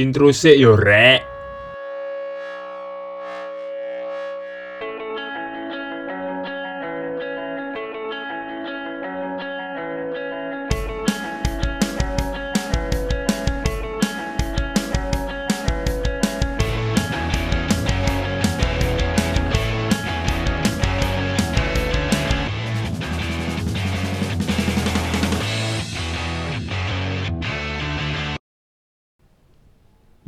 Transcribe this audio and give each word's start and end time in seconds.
Intro 0.00 0.32
sik 0.32 0.56
yo 0.56 0.72
rek. 0.76 1.31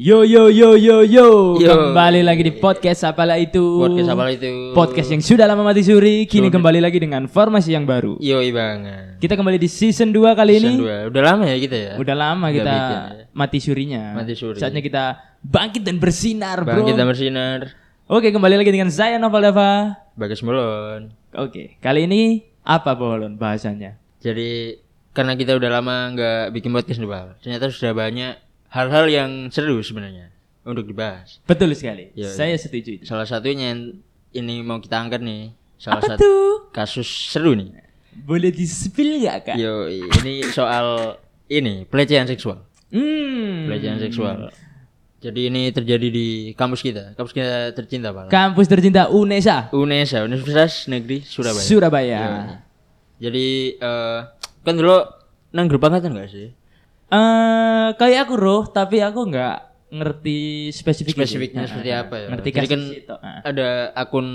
Yo 0.04 0.20
yo 0.20 0.52
yo 0.52 0.76
yo 0.76 1.00
yo, 1.00 1.56
Yo. 1.56 1.64
kembali 1.64 2.28
lagi 2.28 2.44
di 2.44 2.52
podcast 2.60 3.08
apalah 3.08 3.40
itu. 3.40 3.80
Podcast 3.80 4.12
apa 4.12 4.36
itu? 4.36 4.76
Podcast 4.76 5.08
yang 5.08 5.24
sudah 5.24 5.48
lama 5.48 5.64
mati 5.64 5.80
suri, 5.80 6.28
kini 6.28 6.52
kembali 6.52 6.76
lagi 6.76 7.00
dengan 7.00 7.24
formasi 7.24 7.72
yang 7.72 7.88
baru. 7.88 8.20
Yoi 8.20 8.52
banget. 8.52 9.16
Kita 9.16 9.32
kembali 9.32 9.56
di 9.56 9.64
season 9.64 10.12
2 10.12 10.36
kali 10.36 10.60
ini. 10.60 10.76
Season 10.76 10.84
dua. 10.84 10.96
Udah 11.08 11.22
lama 11.24 11.48
ya 11.48 11.56
kita 11.56 11.76
ya? 11.80 11.92
Udah 11.96 12.12
lama 12.20 12.52
Nggak 12.52 12.56
kita 12.60 12.74
bikin 12.76 13.00
ya. 13.00 13.24
mati 13.32 13.58
surinya. 13.64 14.02
Mati 14.12 14.34
suri. 14.36 14.60
Saatnya 14.60 14.84
kita 14.84 15.04
bangkit 15.40 15.80
dan 15.80 15.96
bersinar, 15.96 16.68
Bang 16.68 16.84
Bro. 16.84 16.92
kita 16.92 17.02
bersinar. 17.08 17.72
Oke, 18.04 18.28
kembali 18.28 18.60
lagi 18.60 18.76
dengan 18.76 18.92
saya 18.92 19.16
Noval 19.16 19.40
Dava. 19.40 20.04
Bagus 20.20 20.44
Mulon. 20.44 21.16
Oke, 21.32 21.80
kali 21.80 22.04
ini 22.04 22.44
apa 22.60 22.92
Bolon 22.92 23.40
bahasanya? 23.40 23.96
Jadi 24.20 24.76
karena 25.16 25.32
kita 25.32 25.56
udah 25.56 25.80
lama 25.80 26.12
nggak 26.12 26.52
bikin 26.52 26.76
podcast 26.76 27.00
nih 27.00 27.08
Bang. 27.08 27.40
Ternyata 27.40 27.72
sudah 27.72 27.96
banyak 27.96 28.43
hal-hal 28.74 29.06
yang 29.06 29.30
seru 29.54 29.78
sebenarnya 29.78 30.34
untuk 30.66 30.90
dibahas. 30.90 31.38
Betul 31.46 31.70
sekali. 31.78 32.10
Yo, 32.18 32.26
saya 32.26 32.58
setuju 32.58 32.98
itu. 33.00 33.04
Salah 33.06 33.24
satunya 33.24 33.70
yang 33.70 34.02
ini 34.34 34.66
mau 34.66 34.82
kita 34.82 34.98
angkat 34.98 35.22
nih. 35.22 35.54
Salah 35.78 36.02
Apa 36.02 36.18
satu 36.18 36.20
tuh? 36.20 36.52
kasus 36.74 37.06
seru 37.06 37.54
nih. 37.54 37.70
Boleh 38.14 38.50
di-spill 38.50 39.22
nggak, 39.22 39.38
Kak? 39.54 39.56
Yo, 39.58 39.86
ini 39.90 40.42
soal 40.50 41.18
ini 41.46 41.86
pelecehan 41.86 42.26
seksual. 42.26 42.66
Hmm. 42.90 43.70
Pelecehan 43.70 44.02
seksual. 44.02 44.50
Jadi 45.24 45.48
ini 45.48 45.72
terjadi 45.72 46.08
di 46.12 46.52
kampus 46.52 46.84
kita, 46.84 47.16
kampus 47.16 47.32
kita 47.32 47.72
tercinta 47.72 48.12
Pak. 48.12 48.28
Kampus 48.28 48.68
tercinta 48.68 49.08
UNESA, 49.08 49.72
UNESA, 49.72 50.20
Universitas 50.20 50.84
Negeri 50.84 51.24
Surabaya. 51.24 51.64
Surabaya. 51.64 52.20
Iya. 52.20 52.56
Jadi 53.24 53.46
eh 53.80 54.20
kan 54.60 54.74
dulu 54.76 55.00
nang 55.56 55.64
grup 55.70 55.80
angkatan 55.86 56.12
enggak 56.12 56.28
sih? 56.28 56.52
Eh, 57.06 57.88
kayak 57.94 58.20
aku 58.24 58.34
roh, 58.34 58.64
tapi 58.66 58.98
aku 58.98 59.28
nggak 59.28 59.56
ngerti 59.90 60.38
spesifik 60.68 61.14
Spesifiknya 61.14 61.64
seperti 61.64 61.90
apa 61.90 62.14
ya? 62.16 62.26
Ngerti 62.28 62.48
Jadi 62.50 62.66
kan 62.66 62.80
kasus 62.80 62.98
itu. 62.98 63.14
Ah. 63.14 63.40
ada 63.44 63.68
akun 63.94 64.28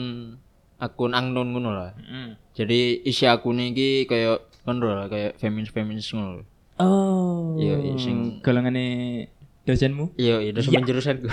akun 0.77 1.11
unknown 1.11 1.51
ngono 1.51 1.71
lah. 1.71 1.91
Mm. 1.97 2.39
Jadi 2.53 2.79
isi 3.03 3.25
akun 3.25 3.59
iki 3.59 4.05
kayak 4.05 4.47
kontrol 4.61 4.95
kayak 5.07 5.35
feminis 5.35 5.69
feminis 5.69 6.07
ngono. 6.09 6.47
Oh. 6.79 7.59
Iya, 7.59 7.75
iya, 7.77 7.93
sing- 7.99 8.39
golongannya 8.39 9.27
dosenmu? 9.65 10.15
Iya, 10.15 10.39
itu 10.41 10.63
sama 10.63 10.79
jurusanku. 10.81 11.27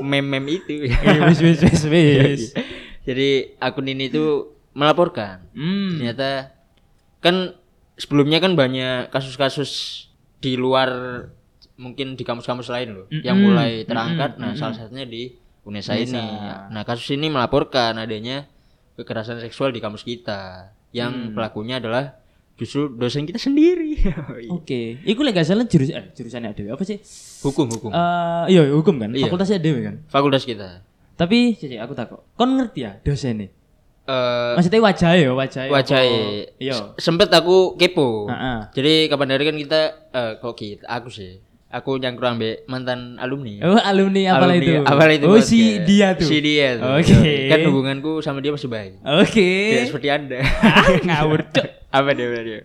Mem-mem 0.00 0.46
itu. 0.48 0.88
Wis 1.28 1.38
wis 1.38 1.60
wis 1.60 1.82
wis. 1.92 2.42
Jadi 3.04 3.28
akun 3.58 3.86
ini 3.86 4.08
tuh 4.08 4.56
melaporkan 4.72 5.44
Hmm. 5.52 5.96
ternyata 5.96 6.56
kan 7.18 7.52
sebelumnya 7.94 8.40
kan 8.40 8.52
banyak 8.52 9.08
kasus-kasus 9.08 10.04
di 10.36 10.54
luar 10.54 10.88
mungkin 11.76 12.14
di 12.14 12.22
kampus-kampus 12.22 12.68
lain 12.68 12.88
loh 12.92 13.06
yang 13.10 13.36
Mm-mm. 13.36 13.46
mulai 13.46 13.70
terangkat 13.82 14.36
nah 14.36 14.52
salah 14.52 14.74
satunya 14.74 15.04
di 15.04 15.32
UNESA 15.62 15.94
ini 15.98 16.22
nah 16.68 16.82
kasus 16.82 17.10
ini 17.10 17.26
melaporkan 17.26 17.94
adanya 17.94 18.48
kekerasan 18.94 19.38
seksual 19.38 19.70
di 19.70 19.78
kampus 19.78 20.00
kita 20.00 20.72
yang 20.90 21.32
pelakunya 21.32 21.76
adalah 21.76 22.16
justru 22.56 22.88
dosen 22.88 23.24
kita 23.24 23.36
sendiri 23.36 24.00
Oke, 24.48 24.96
iku 25.02 25.20
lek 25.20 25.36
gak 25.36 25.44
salah 25.44 25.68
jurus 25.68 25.92
eh, 25.92 26.08
jurusannya 26.10 26.48
ada 26.50 26.62
apa 26.72 26.82
sih? 26.82 26.96
hukum 27.42 27.68
hukum 27.68 27.92
Eh, 27.92 28.44
iya 28.48 28.72
hukum 28.72 28.96
kan, 28.96 29.12
Iya. 29.12 29.28
fakultasnya 29.28 29.60
ada 29.60 29.72
kan. 29.82 29.94
fakultas 30.08 30.42
kita 30.42 30.80
Tapi 31.16 31.52
cici 31.52 31.76
aku 31.76 31.92
takut. 31.92 32.24
Kon 32.32 32.56
ngerti 32.56 32.80
ya 32.82 32.96
dosennya? 33.00 33.52
Eh 34.06 34.52
Maksudnya 34.54 34.80
wajah 34.80 35.12
ya, 35.12 35.30
wajah. 35.30 35.62
wajah 35.66 36.00
Iya. 36.56 36.94
sempet 36.94 37.26
aku 37.28 37.74
kepo 37.74 38.26
Heeh. 38.26 38.58
jadi 38.72 38.92
kapan 39.06 39.30
hari 39.30 39.44
kan 39.44 39.56
kita 39.56 39.80
eh 40.08 40.32
kok 40.36 40.54
kita 40.54 40.84
aku 40.84 41.08
sih 41.08 41.42
aku 41.66 41.98
nyangkruk 41.98 42.30
ambek 42.30 42.62
mantan 42.64 43.18
alumni 43.18 43.58
Oh, 43.60 43.74
alumni 43.76 44.22
apa 44.30 44.46
itu? 44.54 44.78
apa 44.80 45.02
itu 45.10 45.26
Oh, 45.26 45.36
si 45.38 45.82
dia 45.82 46.14
tuh. 46.14 46.24
si 46.24 46.38
dia 46.38 46.78
tuh 46.78 46.86
Oke. 46.94 47.10
Yoi. 47.12 47.50
kan 47.50 47.58
hubunganku 47.64 48.12
sama 48.20 48.38
dia 48.38 48.50
masih 48.50 48.66
baik 48.66 49.02
Oke. 49.02 49.50
tidak 49.74 49.86
seperti 49.90 50.08
anda 50.08 50.38
Ngawur, 51.06 51.42
Cuk. 51.48 51.66
apa 51.88 52.10
dia 52.12 52.26
apa 52.26 52.40
dia 52.40 52.60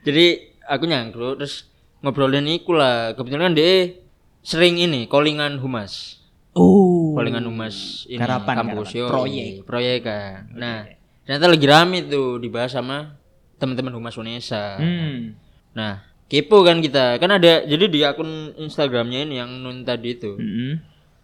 jadi 0.00 0.26
aku 0.64 0.84
nyangkruk 0.84 1.34
terus 1.36 1.66
ngobrolin 1.98 2.46
iku 2.46 2.70
lah 2.72 3.12
kebetulan 3.12 3.52
dia 3.52 3.98
sering 4.40 4.78
ini 4.78 5.04
callingan 5.04 5.58
humas 5.58 6.22
Oh. 6.54 6.85
Callingan 7.16 7.44
humas 7.44 7.76
ini 8.04 8.16
Garapan, 8.16 8.54
kampus 8.60 8.88
garapan. 8.88 8.98
yo 8.98 9.06
Proyek. 9.08 9.48
proyek 9.64 9.98
kan 10.02 10.38
nah 10.52 10.78
ternyata 11.22 11.46
lagi 11.48 11.66
rame 11.66 11.98
tuh 12.04 12.36
dibahas 12.36 12.70
sama 12.70 13.16
teman-teman 13.56 13.92
humas 13.92 14.14
Unesa 14.14 14.76
Hmm. 14.76 15.32
nah 15.72 16.04
kepo 16.26 16.60
kan 16.60 16.78
kita 16.78 17.16
kan 17.16 17.30
ada 17.30 17.62
jadi 17.62 17.84
di 17.86 18.00
akun 18.00 18.28
Instagramnya 18.56 19.22
ini 19.22 19.34
yang 19.36 19.50
nun 19.56 19.80
tadi 19.80 20.12
itu 20.12 20.34
Mm-mm. 20.34 20.82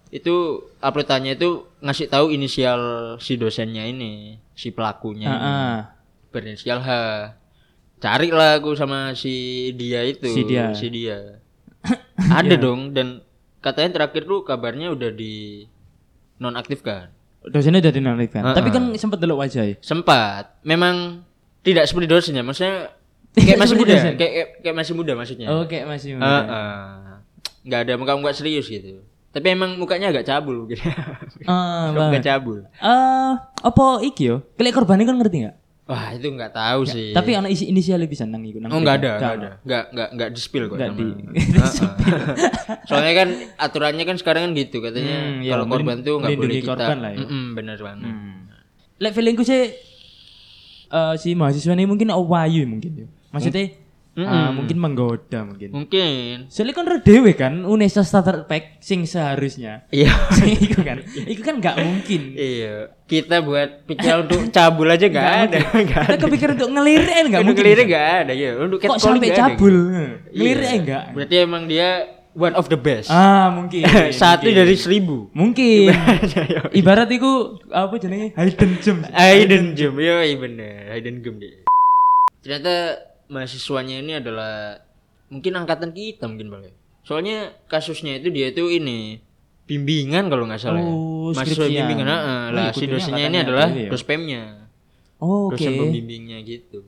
itu 0.08 0.34
uploadannya 0.78 1.34
itu 1.34 1.50
ngasih 1.78 2.06
tahu 2.06 2.30
inisial 2.30 2.80
si 3.16 3.34
dosennya 3.34 3.84
ini 3.84 4.36
si 4.52 4.70
pelakunya 4.70 5.28
ini. 5.28 5.52
Berinisial 6.28 6.78
H 6.78 6.88
cari 7.98 8.28
lah 8.28 8.56
aku 8.56 8.72
sama 8.72 9.12
si 9.12 9.32
dia 9.72 10.02
itu 10.02 10.26
Si 10.26 10.42
dia. 10.42 10.72
si 10.72 10.88
dia 10.88 11.38
ada 12.32 12.54
dong 12.54 12.90
dan 12.90 13.20
katanya 13.58 14.00
terakhir 14.00 14.22
tuh 14.22 14.42
kabarnya 14.42 14.90
udah 14.90 15.10
di 15.10 15.66
nonaktifkan 16.36 17.12
Dosennya 17.42 17.82
udah 17.82 17.90
dinonaktifkan. 17.90 18.42
Ah, 18.44 18.54
Tapi 18.54 18.70
kan 18.70 18.94
sempat 18.94 19.18
delok 19.18 19.42
wajah. 19.42 19.66
ya? 19.66 19.74
sempat 19.78 20.62
memang 20.62 21.26
tidak 21.60 21.84
seperti 21.84 22.06
dosennya 22.06 22.40
maksudnya 22.40 22.94
kayak 23.34 23.58
masih 23.58 23.74
muda 23.74 23.94
kayak, 23.94 24.14
kayak 24.14 24.46
kayak 24.60 24.76
masih 24.76 24.92
muda 24.94 25.12
maksudnya 25.14 25.46
Oke, 25.52 25.78
masih 25.82 26.08
Ah, 26.12 26.18
muda. 26.18 26.38
ah. 26.46 27.14
nggak 27.62 27.80
ada 27.80 27.92
muka 27.96 28.12
muka 28.14 28.30
serius 28.30 28.66
gitu 28.66 29.02
tapi 29.32 29.48
emang 29.48 29.74
mukanya 29.74 30.10
agak 30.10 30.22
cabul 30.22 30.66
gitu 30.66 30.84
Ah, 31.44 31.88
muka 31.90 32.12
banget. 32.12 32.22
cabul 32.24 32.58
Eh, 32.68 33.32
apa 33.58 33.84
iki 34.02 34.22
yo? 34.24 34.36
Kelek 34.54 34.72
korbannya 34.72 35.02
kan 35.02 35.16
ngerti 35.16 35.36
nggak? 35.42 35.56
Wah 35.82 36.08
itu 36.10 36.24
nggak 36.24 36.52
tahu 36.52 36.80
sih 36.84 37.10
Tapi 37.10 37.30
anak 37.32 37.50
isi 37.50 37.66
inisialnya 37.66 38.06
bisa 38.06 38.22
nang 38.22 38.42
iku 38.42 38.58
nang. 38.58 38.70
Oh 38.70 38.78
nggak 38.78 38.96
ada, 38.98 39.10
nggak 39.16 39.32
ada, 39.34 39.48
nggak 39.60 39.84
nggak 39.90 40.08
nggak 40.14 40.28
di 40.30 40.40
spill 40.40 40.64
kok. 40.66 40.76
Nggak 40.76 40.90
di-. 40.94 41.16
Soalnya 42.88 43.12
kan 43.16 43.28
aturannya 43.58 44.04
kan 44.04 44.16
sekarang 44.16 44.42
kan 44.44 44.52
gitu 44.54 44.78
katanya 44.78 45.16
Hmm, 45.18 45.42
iya, 45.42 45.52
kalau 45.52 45.66
korban 45.66 46.00
tuh 46.00 46.18
nggak 46.18 46.30
boleh 46.32 46.54
kita. 46.56 46.68
korban 46.70 46.98
lah 46.98 47.10
ya. 47.12 47.18
Mm-mm, 47.20 47.44
bener 47.52 47.78
banget. 47.78 48.08
Hmm. 48.08 48.38
Lek 48.96 49.12
feelingku 49.12 49.42
sih 49.42 49.62
eh 50.88 51.14
si 51.16 51.32
mahasiswa 51.32 51.72
ini 51.72 51.84
mungkin 51.84 52.08
awayu 52.08 52.62
mungkin 52.64 52.92
yo. 52.96 53.06
Maksudnya 53.30 53.74
eh, 54.14 54.50
mungkin 54.52 54.76
menggoda 54.76 55.40
mungkin. 55.42 55.72
Mungkin. 55.72 56.46
Soalnya 56.46 56.74
kan 56.74 56.84
dewe 57.00 57.32
kan 57.32 57.64
Unesa 57.64 58.04
starter 58.04 58.44
pack 58.44 58.78
sing 58.78 59.04
seharusnya. 59.04 59.88
Iya. 59.88 60.12
Sing 60.36 60.52
iku 60.52 60.80
kan. 60.80 61.00
Iku 61.06 61.40
kan 61.40 61.54
nggak 61.58 61.76
mungkin. 61.78 62.22
iya. 62.34 62.92
Kita 63.02 63.40
buat 63.40 63.84
pikiran 63.84 64.24
untuk 64.24 64.48
cabul 64.48 64.88
aja 64.88 65.04
nggak 65.04 65.28
ada, 65.48 65.58
Kita 65.60 66.00
ada. 66.08 66.16
kepikiran 66.16 66.52
untuk 66.56 66.70
ngelirik 66.72 67.12
nggak 67.28 67.42
mungkin. 67.44 67.60
ngelirik 67.60 67.86
nggak 67.88 68.08
ada 68.24 68.32
ya. 68.32 68.50
Untuk 68.56 68.78
Kok 68.80 68.96
sampai 68.96 69.28
cabul? 69.32 69.76
gitu. 69.76 70.04
Ngelirik 70.32 70.64
Iya. 70.64 70.78
enggak? 70.80 71.04
Berarti 71.12 71.34
emang 71.36 71.62
dia 71.68 71.88
one 72.32 72.56
of 72.56 72.72
the 72.72 72.80
best. 72.80 73.12
Ah, 73.12 73.52
mungkin. 73.52 73.84
Satu 74.16 74.48
mungkin. 74.48 74.56
dari 74.56 74.76
seribu. 74.76 75.28
Mungkin. 75.32 75.92
Ibarat 76.80 77.08
iku 77.12 77.60
apa 77.68 77.92
jenenge 77.96 78.32
hidden 78.32 78.80
gem. 78.80 78.98
Hidden 79.04 79.64
gem, 79.76 79.92
iya 80.00 80.24
iya 80.24 80.36
bener, 80.36 80.96
hidden 80.96 81.20
gem 81.20 81.36
dia. 81.36 81.60
Ternyata 82.40 82.74
mahasiswanya 83.32 83.96
ini 83.98 84.12
adalah 84.14 84.76
mungkin 85.26 85.56
angkatan 85.56 85.90
kita 85.90 86.28
mungkin 86.28 86.52
balik. 86.52 86.74
Soalnya 87.02 87.56
kasusnya 87.64 88.14
itu 88.14 88.28
dia 88.28 88.52
itu 88.52 88.68
ini 88.68 89.18
bimbingan 89.64 90.28
kalau 90.28 90.44
nggak 90.44 90.60
salah. 90.60 90.78
ya. 90.78 90.86
Oh, 90.86 91.32
mahasiswa 91.32 91.64
skripsian. 91.64 91.80
bimbingan. 91.82 92.06
Oh, 92.06 92.52
Lah 92.52 92.68
si 92.70 92.84
dosennya 92.84 93.26
ini 93.26 93.38
adalah 93.40 93.66
ya. 93.66 93.88
dospemnya. 93.88 94.42
Oh, 95.16 95.48
Oke. 95.48 95.56
Dosen 95.56 95.80
pembimbingnya 95.80 96.38
gitu. 96.42 96.82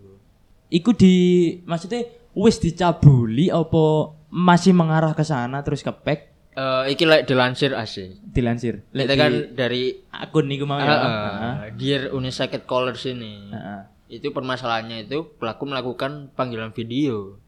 Iku 0.69 0.93
di 0.93 1.15
maksudnya 1.63 2.05
wis 2.33 2.59
dicabuli 2.59 3.49
apa 3.49 3.85
masih 4.29 4.75
mengarah 4.75 5.15
ke 5.15 5.23
sana 5.23 5.63
terus 5.63 5.81
ke 5.81 5.95
pack 5.95 6.21
Eh 6.53 6.85
iki 6.89 7.03
like 7.03 7.27
dilansir 7.27 7.75
asih. 7.75 8.15
dilansir. 8.25 8.87
Lek 8.91 9.11
kan 9.11 9.51
dari 9.51 10.07
akun 10.09 10.47
niku 10.47 10.63
mau 10.63 10.79
ya. 10.79 10.87
heeh, 10.87 11.03
Heeh. 11.03 11.55
Dear 11.75 12.03
Unesa 12.11 12.47
Cat 12.47 12.63
Callers 12.63 13.03
ini. 13.05 13.51
Heeh. 13.51 13.81
Itu 14.09 14.31
permasalahannya 14.31 15.09
itu 15.09 15.25
pelaku 15.41 15.65
melakukan 15.65 16.29
panggilan 16.37 16.77
video 16.77 17.41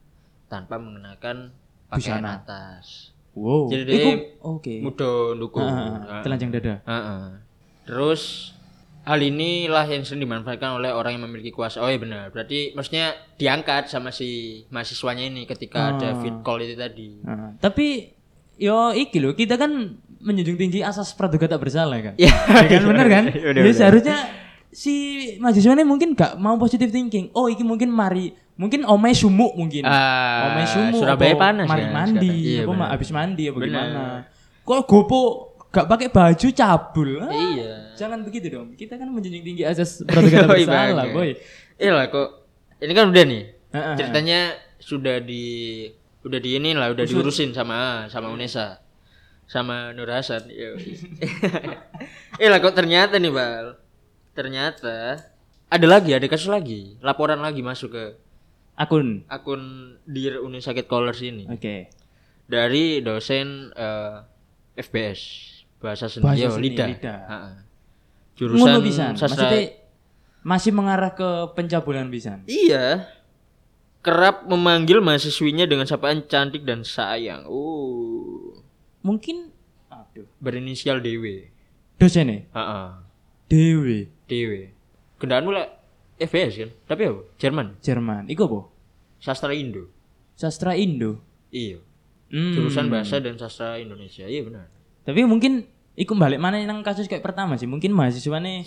tanpa 0.49 0.81
mengenakan 0.81 1.53
pakaian 1.91 2.23
Busana. 2.25 2.31
atas. 2.41 3.13
Wow. 3.37 3.69
Jadi 3.69 3.83
dia 3.85 4.05
oke. 4.41 4.75
mudah 4.81 5.37
dukung. 5.37 5.69
Ah, 5.69 6.25
telanjang 6.25 6.49
dada. 6.57 6.81
Heeh. 6.81 7.23
Terus 7.85 8.53
hal 9.07 9.21
inilah 9.23 9.85
yang 9.87 10.03
sering 10.03 10.25
dimanfaatkan 10.25 10.81
oleh 10.81 10.91
orang 10.91 11.21
yang 11.21 11.29
memiliki 11.29 11.53
kuasa. 11.53 11.85
Oh 11.85 11.93
iya 11.93 12.01
benar. 12.01 12.33
Berarti 12.33 12.73
maksudnya 12.73 13.13
diangkat 13.37 13.93
sama 13.93 14.09
si 14.09 14.65
mahasiswanya 14.73 15.29
ini 15.29 15.45
ketika 15.45 15.95
ada 15.95 16.17
fit 16.25 16.35
call 16.41 16.65
itu 16.65 16.75
tadi. 16.75 17.21
Heeh. 17.23 17.51
tapi 17.61 18.17
yo 18.57 18.97
iki 18.97 19.21
loh, 19.21 19.37
kita 19.37 19.61
kan 19.61 20.01
menjunjung 20.17 20.57
tinggi 20.57 20.81
asas 20.81 21.13
praduga 21.13 21.45
tak 21.45 21.61
bersalah 21.61 22.01
kan. 22.01 22.15
Iya. 22.17 22.33
Ya 22.73 22.79
kan 22.81 23.05
kan? 23.05 23.25
Udah, 23.53 23.61
ya 23.61 23.63
udah. 23.69 23.75
seharusnya 23.77 24.17
si 24.77 24.95
mahasiswa 25.41 25.73
ini 25.73 25.89
mungkin 25.89 26.13
gak 26.13 26.37
mau 26.37 26.61
positive 26.61 26.93
thinking. 26.93 27.33
Oh, 27.33 27.49
iki 27.49 27.65
mungkin 27.65 27.89
mari 27.89 28.37
mungkin 28.61 28.85
omai 28.85 29.17
sumuk 29.17 29.57
mungkin. 29.57 29.89
Ah, 29.89 30.53
omai 30.53 30.69
sumuk. 30.69 31.01
Surabaya 31.01 31.33
panas 31.33 31.65
Mari 31.65 31.81
ya 31.81 31.89
mandi. 31.89 32.29
Iya, 32.29 32.63
apa 32.65 32.73
bener. 32.73 32.89
habis 32.93 33.09
mandi 33.09 33.43
apa 33.49 33.57
Bener. 33.57 33.69
gimana. 33.73 34.03
Kok 34.61 34.81
gopo 34.85 35.21
gak 35.73 35.89
pakai 35.89 36.09
baju 36.13 36.49
cabul. 36.53 37.11
Ah, 37.21 37.33
Iya. 37.33 37.73
Jangan 37.97 38.21
begitu 38.21 38.53
dong. 38.53 38.77
Kita 38.77 39.01
kan 39.01 39.09
menjunjung 39.09 39.41
tinggi 39.41 39.65
asas 39.65 40.05
praduga 40.05 40.45
tak 40.45 40.53
bersalah, 40.53 41.05
boy. 41.09 41.33
Iya 41.77 41.91
lah 41.97 42.07
kok. 42.13 42.29
Ini 42.77 42.93
kan 42.93 43.09
udah 43.09 43.25
nih. 43.25 43.43
Heeh. 43.73 43.95
Ceritanya 43.97 44.41
sudah 44.77 45.17
di 45.21 45.45
udah 46.21 46.37
di 46.37 46.51
ini 46.53 46.77
lah, 46.77 46.93
udah 46.93 47.09
diurusin 47.09 47.57
sama 47.57 48.05
sama 48.13 48.29
Unesa. 48.29 48.85
Sama 49.47 49.95
Nur 49.97 50.11
Hasan. 50.11 50.49
Iya. 50.53 50.75
lah 52.51 52.59
kok 52.59 52.75
ternyata 52.75 53.17
nih, 53.17 53.33
Bal. 53.33 53.86
Ternyata 54.37 55.17
ada 55.67 55.87
lagi, 55.89 56.13
ada 56.13 56.27
kasus 56.29 56.53
lagi. 56.53 57.01
Laporan 57.01 57.41
lagi 57.41 57.65
masuk 57.65 57.97
ke 57.97 58.05
Akun. 58.77 59.25
akun 59.33 59.97
Dear 60.05 60.45
Unisakit 60.45 60.85
Colors 60.85 61.25
ini 61.25 61.49
Oke. 61.49 61.89
dari 62.45 63.01
dosen 63.01 63.73
eh, 63.73 64.21
FBS 64.77 65.21
bahasa 65.81 66.13
seni, 66.13 66.25
Bahasa 66.29 66.53
seni, 66.53 66.65
lidah. 66.69 66.89
lidah. 66.93 67.21
Jurusan 68.37 68.85
pisan. 68.85 69.13
sastra 69.17 69.49
Maksudnya 69.49 69.61
masih 70.45 70.73
mengarah 70.77 71.17
ke 71.17 71.57
pencabulan 71.57 72.07
pisan. 72.13 72.45
Iya. 72.45 73.09
Kerap 74.05 74.47
memanggil 74.47 75.03
mahasiswinya 75.03 75.67
dengan 75.67 75.89
sapaan 75.89 76.29
cantik 76.29 76.63
dan 76.63 76.85
sayang. 76.87 77.49
Uh, 77.49 78.55
Mungkin 79.03 79.51
aduh. 79.91 80.29
berinisial 80.39 81.01
DW. 81.01 81.51
Dosennya 81.97 82.45
Heeh. 82.53 82.89
Dewi. 84.27 84.71
Kendaraan 85.17 85.47
mulai 85.47 85.67
FBS 86.21 86.55
kan? 86.61 86.71
Tapi 86.89 87.03
apa? 87.09 87.23
Jerman. 87.41 87.67
Jerman. 87.81 88.23
Iku 88.29 88.43
apa? 88.51 88.61
Sastra 89.23 89.53
Indo. 89.57 89.89
Sastra 90.37 90.77
Indo. 90.77 91.23
Iya. 91.49 91.81
Hmm. 92.27 92.53
Jurusan 92.53 92.91
bahasa 92.91 93.23
dan 93.23 93.39
sastra 93.39 93.79
Indonesia. 93.79 94.27
Iya 94.27 94.43
benar. 94.45 94.67
Tapi 95.07 95.23
mungkin 95.23 95.63
iku 95.95 96.19
balik 96.19 96.43
mana 96.43 96.59
yang 96.59 96.83
kasus 96.83 97.07
kayak 97.07 97.23
pertama 97.23 97.55
sih. 97.55 97.71
Mungkin 97.71 97.95
mahasiswanya 97.95 98.67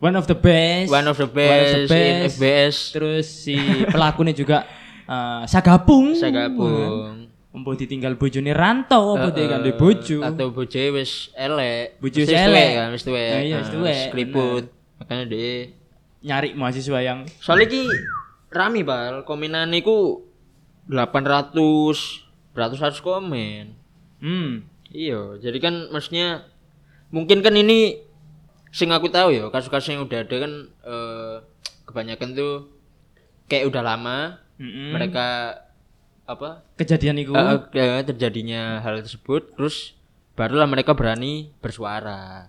one 0.00 0.16
of 0.16 0.24
the 0.24 0.38
best. 0.38 0.88
One 0.88 1.06
of 1.06 1.20
the 1.20 1.28
best, 1.28 1.92
in 1.92 2.26
FBS. 2.32 2.76
Terus 2.96 3.26
si 3.28 3.56
pelakunya 3.92 4.32
juga 4.32 4.64
eh, 5.14 5.42
sagapung. 5.44 6.16
Saya 6.16 6.48
gabung. 6.48 7.28
Empo 7.48 7.74
ditinggal 7.74 8.14
bojone 8.20 8.52
rantau 8.54 9.18
apa 9.18 9.34
dia 9.34 9.50
kan 9.50 9.64
bojo. 9.74 10.22
Atau 10.22 10.54
bojo 10.54 10.78
wis 10.94 11.32
elek. 11.34 11.98
Bojo 11.98 12.18
wis 12.22 12.30
elek. 12.30 12.70
kan, 12.76 12.88
wis 12.94 13.02
tuwek. 13.02 13.30
Nah, 13.34 13.42
iya, 13.42 13.56
wis 13.60 13.70
tuwek, 13.72 14.04
Skriput. 14.12 14.64
Makanya 14.98 15.24
dia 15.30 15.72
Nyari 16.18 16.50
mahasiswa 16.58 16.98
yang 16.98 17.30
Soalnya 17.38 17.70
ki 17.70 17.82
rame 18.50 18.82
bal, 18.82 19.22
komenan 19.22 19.70
niku 19.70 20.26
800 20.90 21.54
beratus 22.56 22.78
ratus 22.82 23.00
komen. 23.04 23.76
hmm 24.18 24.66
Iya, 24.88 25.36
jadi 25.38 25.58
kan 25.60 25.74
maksudnya 25.92 26.48
mungkin 27.12 27.44
kan 27.44 27.52
ini 27.54 28.00
sing 28.72 28.88
aku 28.88 29.12
tahu 29.12 29.36
ya 29.36 29.52
kasus-kasus 29.52 29.92
yang 29.92 30.08
udah 30.08 30.24
ada 30.24 30.36
kan 30.40 30.52
eh, 30.64 31.36
kebanyakan 31.84 32.28
tuh 32.32 32.54
kayak 33.52 33.68
udah 33.68 33.80
lama 33.84 34.40
Mm-mm. 34.60 34.92
mereka 34.96 35.56
apa 36.28 36.64
kejadian 36.76 37.20
itu 37.20 37.32
eh, 37.32 37.60
eh, 37.80 38.04
terjadinya 38.04 38.80
hal 38.80 39.00
tersebut 39.04 39.56
terus 39.56 39.92
barulah 40.36 40.64
mereka 40.64 40.96
berani 40.96 41.52
bersuara. 41.60 42.48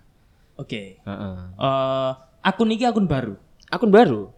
Oke. 0.56 1.00
Heeh. 1.04 1.38
Eh, 1.60 2.12
akun 2.50 2.74
iki 2.74 2.86
akun 2.86 3.06
baru. 3.06 3.38
Akun 3.70 3.94
baru. 3.94 4.34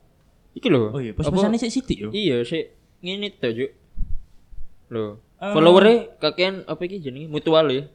Iki 0.52 0.68
loh. 0.68 0.92
Oh 0.92 1.00
iya, 1.00 1.16
pos-posannya 1.16 1.56
sih 1.58 1.72
sithik 1.72 1.98
yo. 1.98 2.10
Iya 2.12 2.44
sih 2.44 2.68
ngene 3.00 3.32
to 3.34 3.48
juk. 3.50 3.72
Loh, 4.92 5.24
Eh. 5.42 5.50
followernya 5.56 6.20
kakean 6.20 6.68
apa 6.68 6.82
iki 6.84 7.00
jenenge 7.00 7.26
mutual 7.26 7.66
ya? 7.72 7.88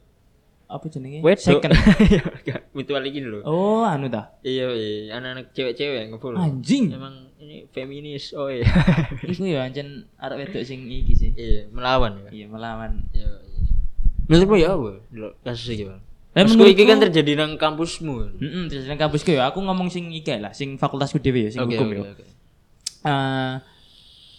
Apa 0.67 0.89
jenenge? 0.89 1.23
Wedok. 1.23 1.61
Second. 1.61 1.71
Iya, 2.43 2.57
mutual 2.73 3.05
iki 3.05 3.23
lho. 3.23 3.39
Oh, 3.45 3.85
anu 3.85 4.09
dah. 4.09 4.33
Iya, 4.41 4.67
iya, 4.73 5.15
anak-anak 5.15 5.55
cewek-cewek 5.55 5.95
yang 5.95 6.09
nge-follow. 6.11 6.41
Anjing. 6.41 6.91
Emang 6.91 7.29
ini 7.37 7.69
feminis. 7.71 8.33
Oh 8.35 8.49
iya. 8.51 8.67
Iku 9.31 9.47
ya 9.47 9.63
ancen 9.63 10.09
arek 10.17 10.49
wedok 10.49 10.63
sing 10.65 10.89
iki 10.89 11.13
sih. 11.13 11.31
iya, 11.37 11.69
melawan 11.71 12.19
ya. 12.27 12.29
Iya, 12.33 12.45
melawan. 12.51 12.91
Iya, 13.15 13.29
iya. 13.29 13.61
Menurutmu 14.27 14.55
ya 14.59 14.69
apa? 14.75 14.91
Kasus 15.45 15.71
iki, 15.71 15.87
Bang. 15.87 16.01
Eh, 16.37 16.45
Kasusku 16.45 16.63
iki 16.63 16.85
kan 16.85 17.01
terjadi 17.01 17.33
nang 17.35 17.57
kampusmu. 17.57 18.37
Heeh, 18.37 18.63
terus 18.67 18.85
nang 18.85 18.95
kampusku 18.95 19.31
ya 19.31 19.47
aku 19.47 19.57
ngomong 19.57 19.89
sing 19.89 20.07
iki 20.11 20.29
lah, 20.33 20.51
sing 20.51 20.77
fakultasku 20.77 21.17
dhewe 21.17 21.43
ya, 21.43 21.49
sing 21.49 21.59
Oke, 21.59 21.73
hukum 21.73 21.87
oke, 21.87 21.95
ya. 21.95 22.01
oke. 22.07 22.23
Eh, 23.03 23.53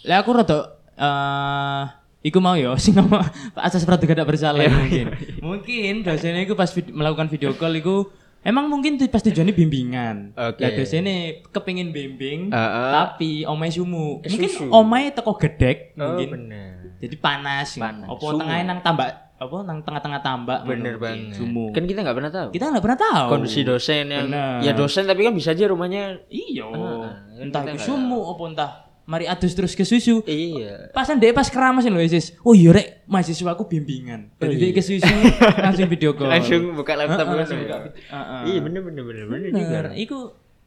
lah 0.05 0.17
aku 0.17 0.29
rada 0.31 0.59
eh 0.95 1.83
iku 2.21 2.37
mau 2.37 2.53
ya 2.53 2.71
sing 2.79 2.93
ngomong 2.93 3.19
asas 3.53 3.83
praduga 3.83 4.11
tak 4.13 4.25
bersalah 4.25 4.59
Iya, 4.59 4.71
mungkin. 4.71 5.05
mungkin 5.41 5.93
dosennya 6.01 6.41
iku 6.41 6.53
pas 6.53 6.67
vid- 6.69 6.87
melakukan 6.89 7.27
video 7.27 7.51
call 7.53 7.71
iku 7.73 8.07
emang 8.41 8.67
mungkin 8.67 8.95
tu- 8.95 9.07
pas 9.07 9.19
tujuannya 9.19 9.51
bimbingan. 9.51 10.15
Oke. 10.33 10.59
Lah 10.59 10.71
dosennya 10.73 11.15
kepengin 11.49 11.91
bimbing 11.91 12.47
Heeh. 12.47 12.91
tapi 12.93 13.43
omai 13.43 13.69
sumu. 13.69 14.19
Mungkin 14.21 14.39
Kesusu. 14.45 14.67
omai 14.69 15.11
teko 15.11 15.35
gedek 15.35 15.95
Oh, 15.95 16.15
mungkin. 16.15 16.27
bener. 16.33 16.95
Jadi 16.97 17.15
panas. 17.15 17.75
Panas. 17.75 18.07
Sumu. 18.09 18.39
tengahnya 18.39 18.63
nang 18.65 18.79
tambak 18.79 19.28
apa 19.39 19.55
nang 19.63 19.79
tengah-tengah 19.79 20.19
tambak. 20.19 20.59
Bener 20.63 20.95
banget. 20.95 21.31
Sumu. 21.33 21.71
Kan 21.71 21.83
kita 21.83 22.03
nggak 22.03 22.13
pernah 22.13 22.29
tahu. 22.29 22.47
Kita 22.51 22.65
nggak 22.67 22.83
pernah 22.83 22.99
tahu. 22.99 23.27
Kondisi 23.31 23.63
dosen 23.63 24.05
yang 24.05 24.27
Bener. 24.27 24.59
ya 24.61 24.71
dosen 24.73 25.03
tapi 25.03 25.23
kan 25.23 25.31
bisa 25.31 25.51
aja 25.51 25.65
rumahnya 25.65 26.27
Iya. 26.27 26.67
Ah, 26.67 27.07
entah 27.39 27.63
kita 27.63 27.71
itu 27.71 27.75
nggak 27.77 27.87
sumu 27.87 28.19
apa 28.27 28.43
entah 28.45 28.71
mari 29.05 29.25
adus 29.25 29.55
terus 29.55 29.73
ke 29.73 29.81
susu. 29.81 30.21
iya. 30.23 30.91
Pasan 30.91 31.17
deh 31.17 31.31
pas 31.31 31.47
keramas 31.47 31.81
lho 31.81 31.97
Isis. 31.97 32.35
Oh 32.41 32.51
iya 32.51 32.69
rek, 32.69 33.01
mahasiswa 33.05 33.49
aku 33.49 33.65
bimbingan. 33.65 34.29
Jadi 34.35 34.53
dia 34.55 34.69
ke 34.69 34.83
susu 34.83 35.07
langsung 35.65 35.87
video 35.87 36.13
call. 36.13 36.29
Langsung 36.29 36.75
buka 36.75 36.93
laptop 36.93 37.17
Heeh, 37.17 37.25
kan. 37.25 37.39
langsung 37.39 37.57
buka. 37.57 37.77
Heeh. 37.89 38.41
Iya 38.45 38.59
bener 38.61 38.81
bener 38.83 39.03
bener 39.03 39.25
bener 39.25 39.49
juga. 39.49 39.57
Bener. 39.57 39.85
Iku 39.95 40.17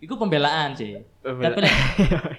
iku 0.01 0.15
pembelaan 0.17 0.75
sih. 0.75 0.99
Pembelaan. 1.21 1.55
Tapi 1.55 1.59
lek 1.61 1.75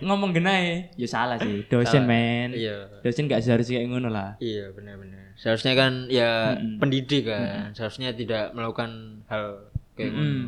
ngomong 0.02 0.34
genai 0.34 0.92
ya 0.94 1.08
salah 1.08 1.38
sih. 1.38 1.64
Dosen 1.64 2.04
men. 2.04 2.52
Iya. 2.52 3.00
Dosen 3.00 3.24
gak 3.26 3.40
seharusnya 3.40 3.80
kayak 3.80 3.88
ngono 3.88 4.10
lah. 4.10 4.36
Iya 4.42 4.76
benar-benar. 4.76 5.23
Seharusnya 5.36 5.74
kan 5.74 5.92
ya 6.08 6.54
pendidik 6.78 7.26
kan. 7.26 7.72
Seharusnya 7.72 8.12
tidak 8.12 8.52
melakukan 8.52 8.90
hal 9.26 9.68
kayak 9.94 10.12
Hmm. 10.12 10.44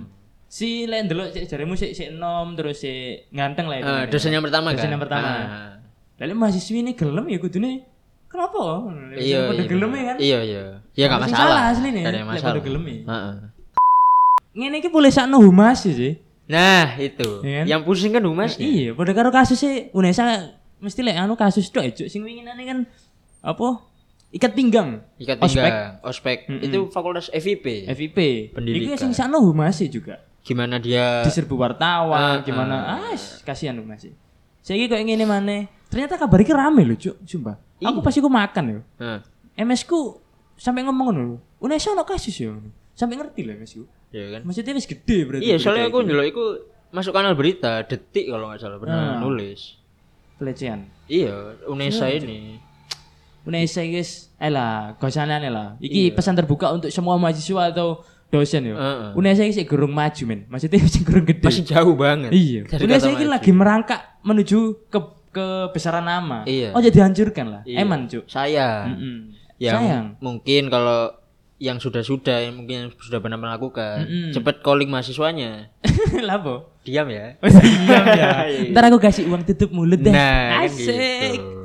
Si 0.45 0.85
lek 0.85 1.05
ndelok 1.05 1.31
sik 1.31 1.45
jaremu 1.45 1.73
sik 1.73 1.91
sik 1.91 2.07
enom 2.11 2.53
terus 2.53 2.79
sik 2.79 3.27
ganteng 3.29 3.65
lah 3.65 3.77
itu. 3.77 3.87
Eh, 3.87 4.03
dosen 4.07 4.31
yang 4.31 4.41
pertama 4.41 4.71
Dosen 4.71 4.83
kan. 4.83 4.93
yang 4.93 5.01
pertama. 5.01 5.27
Ah. 5.27 5.71
Lalu 6.15 6.33
mahasiswi 6.33 6.79
ini 6.79 6.93
gelem 6.93 7.25
ya 7.27 7.37
kudune 7.37 7.83
kenapa? 8.25 8.87
Iya, 9.13 9.51
iya, 9.51 9.63
gelem 9.65 9.91
ya 9.91 10.03
kan? 10.05 10.17
Iya, 10.17 10.39
iya. 10.41 10.63
Ya 10.93 11.05
Sing 11.05 11.21
masalah. 11.27 11.35
salah 11.35 11.61
asli 11.69 11.89
nih, 11.89 11.91
Nggak 11.97 12.07
ada 12.07 12.15
yang 12.15 12.29
lek 12.29 12.35
masalah. 12.39 12.63
gelem 12.63 12.83
ya. 12.83 12.95
Heeh. 13.03 13.35
Ngene 14.55 14.75
iki 14.79 14.87
boleh 14.87 15.11
sakno 15.11 15.37
humas 15.39 15.83
sih. 15.83 16.15
Nah, 16.45 16.95
itu. 16.95 17.41
Iya 17.41 17.53
kan? 17.57 17.65
Yang 17.67 17.81
pusing 17.83 18.11
kan 18.13 18.23
humas 18.23 18.55
Iya, 18.55 18.93
pada 18.93 19.11
karo 19.11 19.29
kasus 19.29 19.57
sih 19.57 19.89
Unesa 19.91 20.23
mesti 20.77 21.01
lek 21.01 21.17
anu 21.17 21.33
kasus 21.33 21.67
tok 21.67 21.83
juk 21.91 22.07
sing 22.07 22.21
winginane 22.21 22.63
kan 22.63 22.77
apa? 23.41 23.81
Ikat 24.29 24.51
pinggang. 24.51 24.99
Ikat 25.15 25.37
Ospek. 25.39 25.63
pinggang, 25.63 25.91
ospek. 26.01 26.37
Itu 26.59 26.79
fakultas 26.89 27.29
FIP. 27.29 27.87
FIP. 27.87 28.17
Pendidikan. 28.51 28.85
Iku 28.87 28.99
sing 28.99 29.11
sakno 29.11 29.39
humas 29.39 29.75
sih 29.75 29.87
juga. 29.87 30.19
Gimana 30.41 30.77
dia 30.77 31.23
Diserbu 31.23 31.55
wartawan, 31.55 32.13
Ah, 32.13 32.37
gimana? 32.39 32.75
Ah, 33.01 33.15
kasihan 33.41 33.73
humas 33.75 33.97
sih. 33.99 34.13
Saya 34.59 34.85
kok 34.85 34.97
ngene 34.97 35.23
maneh. 35.23 35.61
Ternyata 35.87 36.17
kabar 36.17 36.37
iki 36.37 36.51
rame 36.51 36.83
lho, 36.83 36.93
Cuk, 36.93 37.21
sumpah. 37.23 37.55
Aku 37.79 37.99
Iya. 37.99 38.03
pasti 38.03 38.19
ku 38.19 38.27
makan 38.27 38.63
yo. 38.67 38.79
Heeh. 38.97 39.19
MS 39.57 39.81
ku 39.83 40.19
sampai 40.53 40.83
ngomong 40.83 41.05
ngono. 41.07 41.23
Unesa 41.57 41.91
ono 41.91 42.03
kasus 42.03 42.35
ya. 42.35 42.51
Sampai 42.91 43.15
ngerti 43.15 43.41
lah 43.41 43.55
MS 43.55 43.73
ku. 43.73 43.85
Iya 44.09 44.25
kan? 44.31 44.41
Maksudnya 44.43 44.73
wis 44.73 44.85
gede 44.85 45.17
berarti. 45.23 45.43
Iya, 45.43 45.55
soalnya 45.57 45.87
aku 45.87 45.99
iki. 45.99 46.07
ndelok 46.07 46.25
iku 46.27 46.43
masuk 46.89 47.11
kanal 47.11 47.33
berita 47.33 47.83
detik 47.83 48.27
kalau 48.27 48.47
nggak 48.47 48.59
salah 48.59 48.77
pernah 48.77 49.15
Ah. 49.15 49.19
nulis. 49.19 49.79
pelecehan. 50.35 50.83
Iya, 51.07 51.31
Unesa 51.65 52.11
ini. 52.11 52.59
Unesa 53.45 53.85
guys, 53.85 54.33
eh 54.41 54.49
lah, 54.49 54.97
gosanane 54.97 55.53
lah. 55.53 55.77
Iki 55.77 56.17
pesan 56.17 56.33
terbuka 56.33 56.73
untuk 56.73 56.89
semua 56.89 57.13
mahasiswa 57.15 57.69
atau 57.69 58.01
dosen 58.33 58.65
yo. 58.65 58.75
Heeh. 58.75 59.13
Unesa 59.13 59.45
iki 59.45 59.61
sik 59.61 59.69
gurung 59.69 59.93
maju 59.93 60.23
men. 60.25 60.49
Maksudnya 60.49 60.81
masih 60.89 61.01
gurung 61.05 61.25
gede. 61.29 61.45
Masih 61.45 61.63
jauh 61.63 61.93
banget. 61.93 62.33
iya. 62.33 62.65
iki 62.65 62.85
maju. 62.89 63.25
lagi 63.29 63.51
merangkak 63.53 64.01
menuju 64.25 64.89
ke 64.89 64.99
kebesaran 65.29 66.03
nama. 66.03 66.41
Iya. 66.43 66.73
Oh 66.73 66.81
jadi 66.81 67.05
hancurkan 67.05 67.45
lah. 67.53 67.61
Iya. 67.63 67.85
Eman, 67.85 68.09
Cuk. 68.09 68.25
Saya. 68.25 68.89
Mm-mm. 68.89 69.45
yang 69.55 69.79
Sayang. 69.87 70.05
mungkin 70.19 70.67
kalau 70.67 71.15
yang 71.55 71.79
sudah-sudah 71.79 72.43
yang 72.43 72.59
mungkin 72.59 72.91
sudah 72.99 73.23
pernah 73.23 73.39
melakukan 73.39 74.03
Mm-mm. 74.03 74.31
cepet 74.35 74.59
calling 74.59 74.91
mahasiswanya 74.91 75.71
lah 76.27 76.35
po 76.43 76.75
diam 76.83 77.07
ya 77.07 77.39
Oh, 77.39 77.47
diam 77.47 78.03
ya 78.11 78.31
ntar 78.75 78.91
aku 78.91 78.99
kasih 78.99 79.23
uang 79.31 79.47
tutup 79.47 79.71
mulut 79.71 80.03
deh 80.03 80.11
nah 80.11 80.59
kan 80.59 80.67
asik 80.67 81.39
gitu 81.39 81.64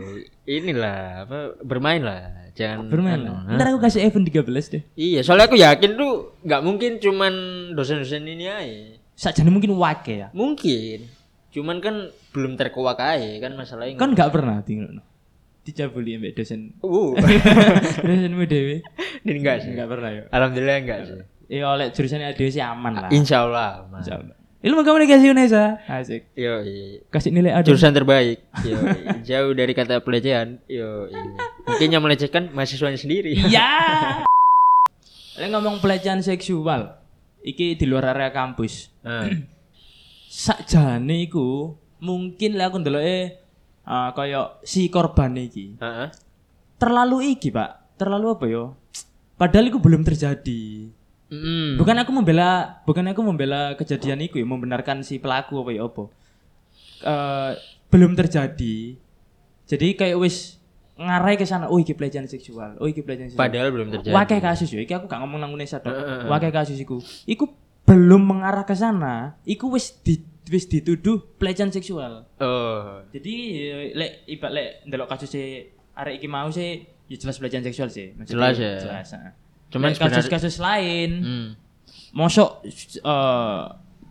inilah 0.51 0.99
apa 1.27 1.39
bermain 1.63 2.03
lah 2.03 2.51
jangan 2.59 2.91
bermain. 2.91 3.23
anu, 3.23 3.31
lah 3.31 3.43
hah? 3.47 3.57
ntar 3.57 3.67
aku 3.71 3.81
kasih 3.87 4.11
iPhone 4.11 4.27
13 4.27 4.75
deh. 4.75 4.83
Iya 4.99 5.21
soalnya 5.23 5.47
aku 5.47 5.57
yakin 5.57 5.91
tuh 5.95 6.35
nggak 6.43 6.63
mungkin 6.67 6.99
cuman 6.99 7.33
dosen-dosen 7.79 8.27
ini 8.27 8.47
aja. 8.51 8.99
Sajane 9.15 9.51
mungkin 9.53 9.79
wake 9.79 10.27
ya? 10.27 10.29
Mungkin. 10.35 11.07
Cuman 11.55 11.79
kan 11.79 12.11
belum 12.35 12.59
terkuak 12.59 12.99
aja 12.99 13.27
kan 13.43 13.53
masalahnya 13.55 13.99
kan 13.99 14.11
nggak 14.15 14.31
pernah 14.31 14.63
tinggal 14.67 15.03
dicabuli 15.63 16.19
mbak 16.19 16.35
dosen. 16.35 16.75
Uh. 16.83 17.15
Dosenmu 18.07 18.45
dewe 18.49 18.81
ini 19.29 19.39
enggak 19.45 19.63
sih? 19.63 19.71
Nggak 19.77 19.89
pernah 19.93 20.11
ya 20.11 20.23
alhamdulillah 20.33 20.79
enggak 20.83 21.01
sih. 21.07 21.21
Ya 21.51 21.67
oleh 21.67 21.91
jurusannya 21.91 22.31
ada 22.31 22.45
sih 22.47 22.63
aman 22.63 22.93
lah. 23.07 23.11
Insya 23.11 23.47
Allah 23.47 23.87
Mas. 23.91 24.07
Insya 24.07 24.23
Allah. 24.23 24.40
Ilmu 24.61 24.85
komunikasi 24.85 25.33
Unesa 25.33 25.81
asik. 25.89 26.29
Yo 26.37 26.61
iya. 26.61 27.01
kasih 27.09 27.33
nilai 27.33 27.57
ada 27.57 27.65
jurusan 27.65 27.97
terbaik. 27.97 28.45
Yo 28.61 28.77
jauh 29.25 29.53
dari 29.57 29.73
kata 29.73 30.05
pelecehan. 30.05 30.61
Yo 30.69 31.09
iya. 31.09 31.23
mungkin 31.65 31.89
yang 31.89 32.03
melecehkan 32.05 32.53
mahasiswanya 32.53 33.01
sendiri. 33.01 33.41
Iya 33.41 34.21
Lek 35.41 35.49
ngomong 35.49 35.81
pelecehan 35.81 36.21
seksual 36.21 37.01
iki 37.41 37.73
di 37.81 37.89
luar 37.89 38.13
area 38.13 38.29
kampus. 38.29 38.93
Nah, 39.01 39.33
sakjane 40.45 41.25
iku 41.25 41.73
mungkin 42.05 42.61
lek 42.61 42.69
aku 42.69 42.77
ndeloke 42.85 43.41
uh, 43.89 44.13
kaya 44.13 44.61
si 44.61 44.93
korban 44.93 45.41
iki. 45.41 45.81
Heeh. 45.81 46.09
terlalu 46.77 47.37
iki 47.37 47.49
pak. 47.49 47.97
Terlalu 47.97 48.27
apa 48.33 48.45
yo? 48.49 48.65
Padahal 49.41 49.73
itu 49.73 49.81
belum 49.81 50.05
terjadi 50.05 50.93
Mm. 51.31 51.79
bukan 51.79 51.97
aku 52.03 52.11
membela 52.11 52.83
bukan 52.83 53.07
aku 53.07 53.23
membela 53.23 53.79
kejadian 53.79 54.19
itu 54.19 54.43
ya 54.43 54.47
membenarkan 54.47 55.07
si 55.07 55.23
pelaku 55.23 55.63
apa 55.63 55.71
ya 55.71 55.87
apa 55.87 56.05
Eh, 57.01 57.53
belum 57.89 58.13
terjadi 58.13 58.93
jadi 59.65 59.87
kayak 59.97 60.21
wis 60.21 60.61
ngarai 61.01 61.41
ke 61.41 61.49
sana 61.49 61.73
oh 61.73 61.81
iki 61.81 61.97
pelecehan 61.97 62.29
seksual 62.29 62.77
oh 62.77 62.85
iki 62.85 63.01
pelecehan 63.01 63.33
seksual 63.33 63.41
padahal 63.41 63.73
belum 63.73 63.89
terjadi 63.89 64.13
Wakai 64.13 64.41
kasus 64.45 64.69
ya, 64.69 64.85
iki 64.85 64.93
aku 64.93 65.09
gak 65.09 65.17
ngomong 65.17 65.41
nang 65.41 65.57
Indonesia 65.57 65.81
tok. 65.81 65.97
Heeh. 65.97 66.29
Wakai 66.29 66.53
kasus 66.53 66.77
iku. 66.77 67.01
Iku 67.25 67.49
belum 67.89 68.21
mengarah 68.21 68.69
ke 68.69 68.77
sana, 68.77 69.41
iku 69.49 69.73
wis 69.73 69.97
di, 70.05 70.21
wis 70.53 70.69
dituduh 70.69 71.25
pelecehan 71.41 71.73
seksual. 71.73 72.29
oh 72.37 73.01
Jadi 73.17 73.35
eh, 73.65 73.97
lek 73.97 74.29
ibarat 74.29 74.53
lek 74.53 74.69
ndelok 74.93 75.09
kasus 75.09 75.33
si 75.33 75.41
arek 75.97 76.21
iki 76.21 76.29
mau 76.29 76.53
sih 76.53 76.85
ya 77.09 77.17
jelas 77.17 77.41
pelecehan 77.41 77.65
seksual 77.65 77.89
sih. 77.89 78.13
Maksudnya 78.13 78.53
Jelas 78.53 78.57
ya. 78.61 78.73
Jelas. 78.77 79.09
heeh. 79.17 79.33
Cuman 79.71 79.95
kasus-kasus 79.95 80.59
lain, 80.59 81.11
hmm. 81.23 81.49
mosok 82.11 82.67
eh 82.67 83.63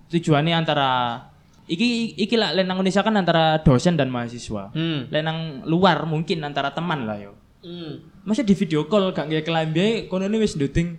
tujuannya 0.10 0.56
antara 0.56 1.22
iki 1.70 2.18
iki 2.18 2.36
lah 2.40 2.56
lek 2.56 2.66
nang 2.66 2.82
Indonesia 2.82 3.06
kan 3.06 3.14
antara 3.20 3.60
dosen 3.62 4.00
dan 4.00 4.10
mahasiswa. 4.10 4.72
Hmm. 4.74 5.12
Lek 5.12 5.22
nang 5.22 5.68
luar 5.68 6.08
mungkin 6.08 6.42
antara 6.42 6.72
teman 6.72 7.06
lah 7.06 7.20
yo. 7.20 7.36
Hmm. 7.60 8.00
Masa 8.24 8.42
di 8.42 8.56
video 8.56 8.88
call 8.88 9.12
gak 9.12 9.28
nggak 9.28 9.44
kelambi 9.46 10.08
kono 10.08 10.26
ini 10.26 10.40
wis 10.40 10.56
nduting 10.56 10.96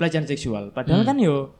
pelecehan 0.00 0.24
seksual. 0.24 0.72
Padahal 0.72 1.04
kan 1.04 1.20
yo 1.20 1.52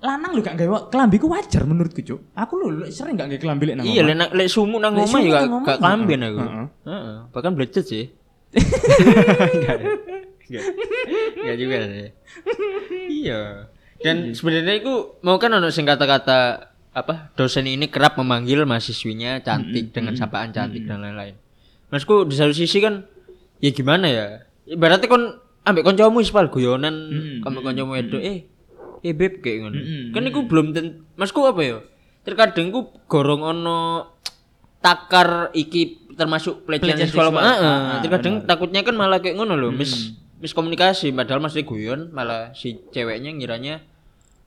lanang 0.00 0.32
lu 0.32 0.40
gak 0.40 0.56
gawe 0.56 0.88
kelambi 0.88 1.20
ku 1.20 1.28
wajar 1.28 1.68
menurutku, 1.68 2.00
Cuk. 2.00 2.32
Aku 2.32 2.56
lu 2.56 2.86
sering 2.88 3.18
gak 3.18 3.34
nggak 3.34 3.42
kelambi 3.42 3.64
lek 3.68 3.74
nang 3.82 3.84
Iya, 3.84 4.06
lek 4.06 4.30
lek 4.32 4.48
sumu 4.48 4.78
nang 4.78 4.94
omah 4.96 5.10
sumu 5.10 5.26
ya 5.26 5.42
gak 5.44 5.78
klambian 5.82 6.22
aku. 6.22 6.38
Heeh. 6.86 7.16
Bahkan 7.34 7.52
blecet 7.58 7.84
sih. 7.84 8.04
Enggak. 10.50 11.56
Juga 11.56 11.76
sih. 11.86 12.10
Iya. 13.06 13.70
Dan 14.02 14.34
sebenarnya 14.34 14.82
itu 14.82 15.14
mau 15.22 15.38
kan 15.38 15.54
ono 15.54 15.70
sing 15.70 15.86
kata-kata 15.86 16.66
apa 16.90 17.30
dosen 17.38 17.70
ini 17.70 17.86
kerap 17.86 18.18
memanggil 18.18 18.66
mahasiswinya 18.66 19.38
cantik 19.46 19.94
dengan 19.94 20.18
sapaan 20.18 20.50
cantik 20.50 20.90
dan 20.90 21.06
lain-lain. 21.06 21.38
Masku 21.94 22.26
di 22.26 22.34
satu 22.34 22.50
sisi 22.50 22.82
kan 22.82 23.06
ya 23.62 23.70
gimana 23.70 24.10
ya? 24.10 24.26
Ibaratnya 24.66 25.06
kon 25.06 25.38
ambek 25.62 25.86
kancamu 25.86 26.18
ispal 26.18 26.50
guyonan 26.50 26.96
kamu 27.46 27.58
kancamu 27.62 27.94
wedok 27.94 28.22
eh 28.24 28.48
eh 29.06 29.12
beb 29.14 29.38
kayak 29.38 29.68
ngono. 29.68 29.78
Kan 30.10 30.22
iku 30.26 30.40
belum 30.50 30.74
ten 30.74 31.06
Masku 31.14 31.46
apa 31.46 31.60
ya? 31.62 31.78
Terkadang 32.26 32.74
ku 32.74 32.90
gorong 33.06 33.46
ono 33.46 34.10
takar 34.80 35.52
iki 35.52 36.08
termasuk 36.16 36.64
pelecehan 36.64 36.96
seksual. 37.00 37.32
Heeh. 37.36 37.64
Ah, 37.64 38.00
terkadang 38.00 38.48
takutnya 38.48 38.80
kan 38.80 38.96
malah 38.96 39.20
kayak 39.20 39.36
ngono 39.36 39.56
loh, 39.56 39.70
mis 39.72 40.16
miskomunikasi 40.40 41.12
padahal 41.12 41.44
masih 41.44 41.62
guyon 41.68 42.08
malah 42.10 42.50
si 42.56 42.80
ceweknya 42.90 43.30
ngiranya 43.36 43.84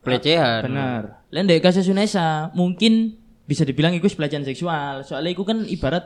pelecehan. 0.04 0.68
Benar. 0.68 1.02
Lek 1.32 1.42
ndek 1.48 1.60
kasus 1.64 1.88
Indonesia 1.88 2.52
mungkin 2.52 3.16
bisa 3.48 3.64
dibilang 3.64 3.96
iku 3.96 4.10
pelecehan 4.12 4.44
seksual. 4.44 5.06
Soalnya 5.06 5.30
iku 5.32 5.46
kan 5.46 5.64
ibarat 5.64 6.04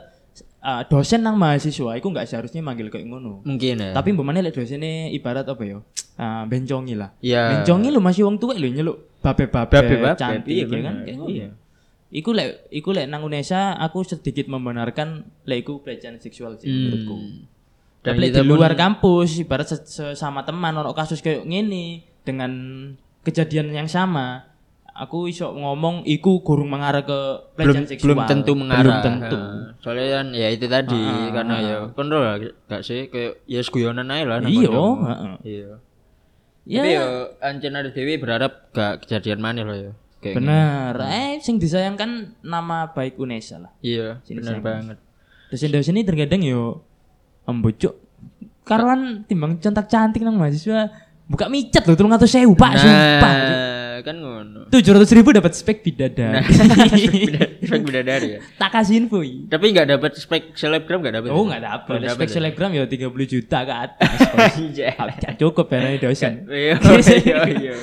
uh, 0.63 0.85
dosen 0.87 1.25
nang 1.25 1.35
mahasiswa 1.35 1.97
iku 1.99 2.07
nggak 2.13 2.27
seharusnya 2.29 2.61
manggil 2.63 2.87
kayak 2.87 3.09
ngono. 3.09 3.43
Mungkin 3.43 3.75
ya. 3.81 3.91
Tapi 3.91 4.15
mbemane 4.15 4.45
lek 4.45 4.55
dosennya 4.55 5.11
ibarat 5.11 5.45
apa 5.49 5.63
ya? 5.65 5.81
Ah, 6.19 6.43
bencongi 6.43 6.99
lah. 6.99 7.15
Iya. 7.23 7.59
Bencongi 7.59 7.89
lu 7.95 7.99
masih 8.03 8.27
wong 8.27 8.37
tuwek 8.39 8.59
lho 8.59 8.67
nyeluk 8.67 8.97
babe-babe 9.23 9.71
Babe-babe, 9.71 10.19
cantik 10.19 10.51
iya 10.51 10.65
ya 10.67 10.79
kan 10.83 10.95
kayak. 11.03 11.17
Iya. 11.27 11.49
Iku 12.09 12.29
lek 12.33 12.67
iku 12.73 12.89
lek 12.91 13.05
nang 13.07 13.23
Indonesia 13.23 13.77
aku 13.77 14.03
sedikit 14.03 14.51
membenarkan 14.51 15.27
lek 15.47 15.63
iku 15.63 15.79
pelecehan 15.79 16.19
seksual 16.19 16.59
sih 16.59 16.67
menurutku. 16.67 17.15
Dan 17.99 18.15
Tapi 18.15 18.31
di 18.31 18.41
luar 18.41 18.73
kampus 18.73 19.37
ibarat 19.37 19.67
se- 19.67 19.83
sesama 19.83 20.41
teman 20.41 20.71
ono 20.73 20.91
kasus 20.91 21.19
kayak 21.19 21.43
gini 21.43 21.99
dengan 22.23 22.51
kejadian 23.21 23.69
yang 23.69 23.85
sama 23.85 24.47
aku 24.89 25.27
iso 25.27 25.51
ngomong 25.51 26.03
iku 26.03 26.39
kurang 26.39 26.67
mengarah 26.69 26.99
ke 27.01 27.19
belum 27.55 27.55
pelecehan 27.55 27.85
seksual 27.85 28.07
belum 28.13 28.19
tentu 28.25 28.51
mengarah. 28.53 28.83
belum 28.83 28.97
tentu 28.99 29.37
Heeh. 29.37 29.63
Soalnya 29.79 30.07
kan 30.13 30.27
ya 30.31 30.47
itu 30.47 30.65
tadi 30.65 31.03
karena 31.29 31.55
ya 31.57 31.75
kontrol 31.89 32.19
lah 32.19 32.35
gak 32.67 32.81
sih 32.81 33.07
kayak 33.07 33.43
ya 33.45 33.59
guyonan 33.61 34.07
aja 34.07 34.23
lah. 34.25 34.37
Iya, 34.41 34.69
heeh. 34.71 35.35
Iya. 35.41 35.71
ya 36.65 36.79
Tapi 36.79 36.89
ya 36.89 37.03
Ancen 37.41 37.75
Dewi 37.89 38.15
berharap 38.15 38.71
gak 38.71 39.03
kejadian 39.03 39.39
mana 39.39 39.63
loh 39.63 39.75
ya. 39.77 39.91
Kayak 40.19 40.35
benar 40.35 40.93
eh 41.05 41.39
sing 41.39 41.55
disayangkan 41.57 42.35
nama 42.41 42.91
baik 42.91 43.15
Unesa 43.15 43.55
lah 43.57 43.71
Iya, 43.79 44.19
Sini 44.21 44.39
sayang. 44.39 44.59
banget. 44.59 44.97
dosen-dosen 45.47 45.95
ini 45.95 46.03
terkadang 46.03 46.43
yo 46.43 46.83
embocok 47.49 47.93
karuan 48.61 49.25
timbang 49.25 49.57
cantik 49.57 49.85
cantik 49.85 50.21
nang 50.21 50.37
mahasiswa 50.37 50.93
buka 51.25 51.45
micet 51.45 51.85
loh 51.85 51.93
tolong 51.93 52.13
atau 52.13 52.25
sewu 52.25 52.53
pak 52.53 52.73
sumpah 52.75 53.33
Nah, 53.99 54.07
kan 54.07 54.15
ngono. 54.15 54.71
tujuh 54.71 54.95
ratus 54.95 55.11
ribu 55.11 55.35
dapat 55.35 55.51
spek 55.51 55.83
bidadari 55.83 56.39
Beda- 56.39 57.51
Spek 57.67 57.81
bidadari 57.83 58.27
ya. 58.31 58.39
tak 58.55 58.71
kasih 58.71 58.95
info 58.95 59.19
iya. 59.19 59.43
Tapi 59.51 59.75
nggak 59.75 59.87
dapat 59.91 60.11
spek 60.15 60.55
selebgram 60.55 61.03
nggak 61.03 61.19
dapat. 61.19 61.29
Oh 61.29 61.43
nggak 61.43 61.59
dapat. 61.59 62.07
Spek 62.07 62.31
ya? 62.31 62.33
selebgram 62.33 62.71
ya 62.71 62.87
30 62.87 63.11
juta 63.27 63.57
ke 63.59 63.73
atas. 63.75 64.15
Gak 65.19 65.35
cukup 65.35 65.67
ya 65.67 65.99
dosen. 65.99 66.47
Iya, 66.47 66.79
iya, 66.79 67.37
iya. 67.51 67.73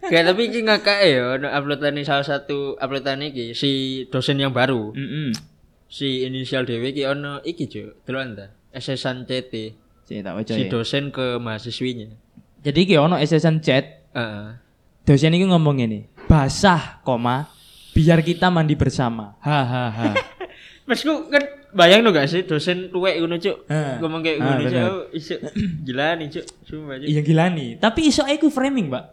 Kayak 0.00 0.24
tapi 0.30 0.40
iki 0.46 0.62
ngakak 0.62 0.98
ya, 1.02 1.22
uploadan 1.58 1.98
ini 1.98 2.06
salah 2.06 2.22
satu 2.22 2.78
uploadan 2.78 3.26
iki 3.26 3.50
si 3.52 3.70
dosen 4.08 4.38
yang 4.38 4.54
baru. 4.54 4.94
Mm 4.94 5.49
Si 5.90 6.22
inisial 6.22 6.62
dewe 6.62 6.94
iki 6.94 7.02
ono 7.02 7.42
iki, 7.42 7.66
Cuk. 7.66 8.06
Deloken 8.06 8.38
ta? 8.38 8.46
SSan 8.70 9.26
CT. 9.26 9.52
Sih 10.06 10.22
tak 10.22 10.32
baca 10.32 10.52
Si 10.54 10.62
ya. 10.64 10.70
dosen 10.70 11.10
ke 11.10 11.36
mahasiswinya. 11.36 12.06
Jadi 12.62 12.80
ki 12.84 12.94
ono 12.94 13.18
SSN 13.18 13.58
chat, 13.58 14.06
Heeh. 14.10 14.46
dosen 15.02 15.32
ini 15.32 15.44
ngomong 15.44 15.80
ini, 15.80 16.06
basah, 16.26 17.02
koma, 17.02 17.50
biar 17.90 18.22
kita 18.22 18.46
mandi 18.48 18.74
bersama. 18.74 19.34
Hahaha. 19.40 20.14
Masku 20.88 21.26
kan 21.26 21.42
bayang 21.70 22.02
lo 22.02 22.10
gak 22.10 22.26
sih 22.26 22.42
dosen 22.42 22.90
tuwek 22.90 23.18
ngono, 23.18 23.38
Cuk. 23.38 23.66
Ngomong 23.66 24.20
kayak 24.20 24.38
Ah, 24.38 24.44
ngono, 24.46 24.62
bener. 24.62 24.82
Cuk. 24.84 25.02
Isu 25.10 25.34
gila 25.82 26.14
nih, 26.14 26.26
Cuk. 26.28 26.44
Cuk. 26.64 26.80
Iya 27.02 27.20
gila 27.22 27.44
nih. 27.48 27.68
Tapi 27.78 28.00
iso 28.06 28.22
aku 28.22 28.46
framing, 28.46 28.86
Mbak. 28.86 29.04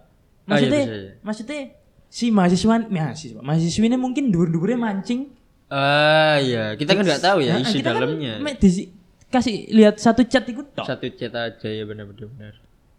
Oh, 0.48 0.54
iya, 0.54 0.62
Maksudnya, 0.62 0.82
bisa, 0.82 0.94
iya. 0.94 1.12
maksudnya 1.22 1.60
si 2.08 2.26
mahasiswa, 2.32 2.76
mahasiswa, 2.88 3.40
mahasiswa 3.42 3.84
ini 3.84 3.98
mungkin 3.98 4.30
dur-durnya 4.30 4.78
mancing. 4.78 5.34
Ah, 5.68 6.40
iya. 6.40 6.74
Kita 6.74 6.92
kan 6.92 7.04
nggak 7.04 7.20
tahu 7.22 7.38
ya 7.40 7.54
Nah, 7.54 7.62
isi 7.62 7.78
kita 7.78 7.92
kan 7.92 8.02
dalamnya. 8.02 8.34
me- 8.40 8.56
disi- 8.56 8.92
kasih 9.28 9.68
lihat 9.70 10.00
satu 10.00 10.24
chat 10.24 10.44
itu 10.44 10.64
tok. 10.72 10.88
Satu 10.88 11.08
chat 11.12 11.32
aja 11.32 11.68
ya 11.68 11.84
benar-benar. 11.84 12.32
benar. 12.32 12.54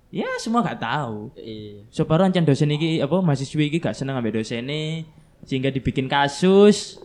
Ya 0.09 0.29
semua 0.37 0.61
gak 0.63 0.79
tahu. 0.79 1.33
Iya. 1.35 1.85
Soparan 1.89 2.29
ancen 2.29 2.41
dosen 2.43 2.69
iki 2.71 2.97
apa 2.99 3.13
mahasiswa 3.19 3.61
iki 3.63 3.77
gak 3.79 3.93
seneng 3.93 4.17
ambek 4.17 4.35
dosene 4.35 5.05
sehingga 5.43 5.69
dibikin 5.69 6.09
kasus. 6.09 6.97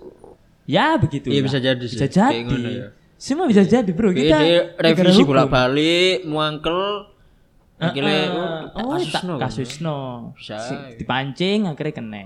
Ya 0.63 0.95
begitu. 0.95 1.27
Iya 1.27 1.41
bisa 1.41 1.59
jadi 1.59 1.83
sih. 1.83 1.95
Bisa 1.95 2.07
Kayak 2.07 2.31
jadi. 2.33 2.43
ngono 2.45 2.69
ya. 2.69 2.87
Semua 3.15 3.47
bisa 3.47 3.63
jadi, 3.63 3.87
Bro. 3.89 4.11
Kita 4.11 4.35
negara 4.35 4.83
revisi 4.83 5.15
hukum. 5.17 5.31
bolak-balik, 5.31 6.23
muangkel. 6.23 7.07
Akhirnya 7.77 8.19
Heeh. 8.21 8.59
oh, 8.73 8.81
oh, 8.81 8.95
kasus 8.95 9.13
no. 9.21 9.33
kasusno. 9.37 9.99
Bisa. 10.35 10.55
Si- 10.59 10.95
dipancing 10.97 11.67
akhirnya 11.67 11.93
kena. 11.93 12.23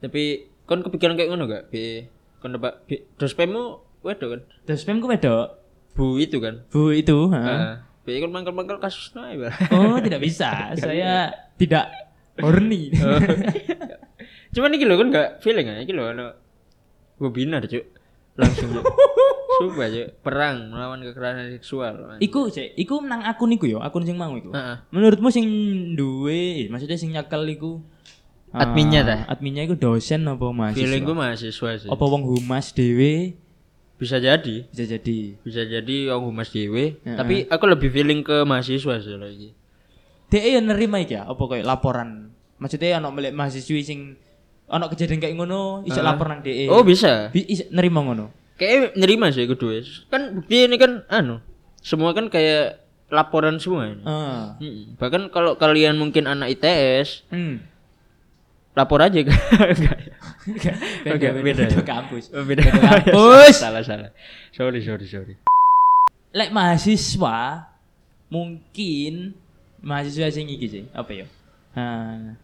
Tapi 0.00 0.22
kon 0.64 0.82
kepikiran 0.82 1.14
kayak 1.14 1.30
ngono 1.30 1.46
gak? 1.46 1.66
Bi 1.68 2.02
kon 2.44 2.52
nebak 2.52 2.84
bi- 2.84 3.00
dospemmu 3.16 3.80
wedok 4.04 4.28
kan? 4.36 4.40
Terus 4.68 4.84
pem 4.84 5.00
ku 5.00 5.08
wedok. 5.08 5.64
Bu 5.96 6.20
itu 6.20 6.36
kan. 6.44 6.60
Bu 6.68 6.92
itu, 6.92 7.32
heeh. 7.32 7.80
Be 8.04 8.20
kon 8.20 8.36
mangkel-mangkel 8.36 8.76
kasus 8.76 9.16
nae. 9.16 9.40
Oh, 9.72 9.96
tidak 9.96 10.20
bisa. 10.20 10.68
Saya 10.76 11.32
tidak 11.56 11.88
horny. 12.36 12.92
Cuman 14.54 14.76
iki 14.76 14.84
lho 14.84 15.00
kan 15.00 15.08
gak 15.08 15.40
feeling 15.40 15.72
ya, 15.72 15.80
iki 15.80 15.96
lho 15.96 16.12
ono 16.12 16.36
webinar, 17.16 17.64
Cuk. 17.64 17.80
Langsung 18.36 18.76
Cuk. 18.76 18.84
Sumpah, 19.64 19.88
Cuk. 19.88 20.08
Perang 20.20 20.68
melawan 20.68 21.00
kekerasan 21.00 21.56
seksual. 21.56 21.96
man. 22.04 22.18
iku 22.20 22.52
cek, 22.52 22.76
iku 22.76 23.00
nang 23.00 23.24
akun 23.24 23.56
iku 23.56 23.64
yo, 23.64 23.80
akun 23.80 24.04
sing 24.04 24.20
mau 24.20 24.36
iku. 24.36 24.52
Heeh. 24.52 24.84
Menurutmu 24.92 25.32
sing 25.32 25.46
duwe, 25.96 26.68
maksudnya 26.68 27.00
sing 27.00 27.16
nyekel 27.16 27.48
iku 27.48 27.80
Adminnya 28.54 29.00
dah? 29.02 29.20
Adminnya 29.26 29.62
iku 29.62 29.74
dosen 29.74 30.24
apa 30.24 30.46
mahasiswa? 30.48 30.78
Feelingku 30.80 31.12
mahasiswa 31.12 31.70
sih. 31.76 31.88
Apa 31.88 32.04
wong 32.04 32.22
humas 32.24 32.70
dhewe 32.70 33.34
Bisa 33.94 34.18
jadi. 34.18 34.66
bisa 34.66 34.84
jadi. 34.84 35.18
Bisa 35.38 35.62
jadi 35.62 35.96
wong 36.10 36.30
humas 36.30 36.48
dhewe, 36.48 36.98
Heeh. 36.98 37.14
tapi 37.14 37.34
aku 37.46 37.64
lebih 37.64 37.90
feeling 37.90 38.20
ke 38.20 38.42
mahasiswa 38.42 38.94
sih 38.96 39.14
lagi. 39.14 39.50
Dia 40.28 40.58
yang 40.58 40.66
nerima 40.66 40.98
iki 40.98 41.14
ya, 41.14 41.24
apa 41.24 41.38
kayak 41.40 41.62
laporan. 41.62 42.30
Maksudnya 42.56 42.98
ono 42.98 43.10
melek 43.10 43.32
mahasiswi 43.32 43.80
sing 43.80 43.98
ono 44.66 44.86
kejadian 44.88 45.18
kayak 45.18 45.34
ngono, 45.34 45.82
iso 45.82 45.98
Heeh. 45.98 46.06
lapor 46.06 46.26
nang 46.26 46.40
DE. 46.40 46.66
Oh, 46.66 46.82
bisa. 46.82 47.30
Bi- 47.30 47.46
iso 47.46 47.66
nerima 47.70 48.02
ngono. 48.02 48.30
Kayak 48.54 48.94
nerima 48.94 49.30
sih 49.30 49.46
kedua. 49.46 49.82
Kan 50.08 50.38
bukti 50.38 50.62
ini 50.64 50.74
kan 50.74 51.02
anu, 51.08 51.38
semua 51.76 52.10
kan 52.12 52.26
kayak 52.26 52.82
laporan 53.10 53.58
semua 53.58 53.86
ini. 53.88 54.02
Ah. 54.02 54.58
Mm-mm. 54.58 54.94
Bahkan 54.96 55.30
kalau 55.30 55.54
kalian 55.54 55.94
mungkin 55.94 56.26
anak 56.26 56.50
ITS, 56.52 57.26
Hmm. 57.30 57.62
Lapor 58.74 58.98
aja 59.00 59.18
kan. 59.22 59.34
Enggak. 60.44 60.76
beda, 61.06 61.14
Oke, 61.14 61.26
beda, 61.40 61.62
beda 61.70 61.82
kampus. 61.86 62.24
Oh, 62.34 62.42
beda. 62.42 62.60
Beda 62.66 62.80
kampus. 63.06 63.54
salah 63.56 63.82
salah. 63.86 64.10
Sorry 64.50 64.82
sorry 64.82 65.06
sorry. 65.06 65.34
Lek 66.34 66.50
mahasiswa 66.50 67.70
mungkin 68.26 69.38
mahasiswa 69.78 70.26
sing 70.34 70.50
iki 70.50 70.66
sih, 70.66 70.84
apa 70.90 71.10
ya? 71.14 71.26
Ah, 71.78 72.34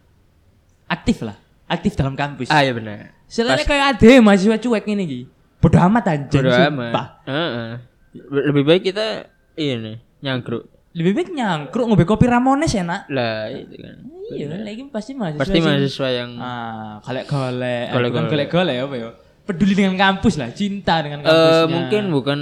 aktif 0.87 1.19
lah, 1.19 1.35
aktif 1.67 1.99
dalam 1.99 2.15
kampus. 2.15 2.47
Ah 2.47 2.63
ya 2.63 2.71
benar. 2.71 3.11
Selain 3.27 3.59
kayak 3.67 3.99
ada 3.99 4.11
mahasiswa 4.23 4.55
cuek 4.55 4.87
ini 4.87 5.03
iki. 5.03 5.21
Bodoh 5.59 5.83
amat 5.91 6.07
anjing. 6.07 6.39
Bodo 6.41 6.51
sumpah. 6.55 6.71
amat. 6.71 7.09
Heeh. 7.27 7.71
Lebih 8.31 8.63
baik 8.63 8.83
kita 8.91 9.27
ini 9.59 9.99
nyangkruk. 10.23 10.70
Lebih 10.91 11.11
baik 11.13 11.29
nyangkruk 11.31 11.85
ngombe 11.85 12.03
kopi 12.03 12.25
Ramones 12.25 12.71
enak. 12.71 13.07
Lah 13.07 13.47
itu 13.47 13.75
kan. 13.75 13.95
Iya, 14.29 14.47
lagi 14.57 14.83
pasti 14.87 15.11
mahasiswa. 15.11 15.39
Pasti 15.39 15.53
sing- 15.53 15.65
mahasiswa 15.65 16.07
yang 16.09 16.31
Ah, 16.35 16.99
golek-golek, 17.01 17.83
ah, 17.85 17.93
Golek-golek. 17.93 18.09
bukan 18.09 18.23
golek-golek 18.27 18.77
apa 18.81 18.95
ya? 18.95 19.09
Peduli 19.41 19.73
dengan 19.73 19.95
kampus 19.97 20.35
lah, 20.35 20.51
cinta 20.51 20.99
dengan 20.99 21.19
eh 21.19 21.25
kampusnya. 21.25 21.67
mungkin 21.67 22.03
bukan 22.09 22.39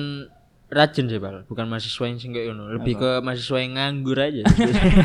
rajin 0.68 1.06
sih, 1.08 1.18
Bal. 1.18 1.46
Bukan 1.46 1.66
mahasiswa 1.66 2.06
yang 2.06 2.18
sing 2.18 2.30
kayak 2.30 2.46
ngono. 2.48 2.70
Lebih 2.76 2.94
ke 2.96 3.10
mahasiswa 3.20 3.58
yang 3.58 3.74
nganggur 3.76 4.18
aja. 4.20 4.44